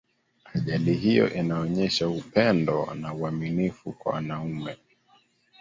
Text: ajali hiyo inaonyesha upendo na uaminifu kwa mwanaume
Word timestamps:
ajali 0.55 0.93
hiyo 0.93 1.33
inaonyesha 1.33 2.07
upendo 2.09 2.93
na 2.95 3.13
uaminifu 3.13 3.91
kwa 3.91 4.11
mwanaume 4.11 4.77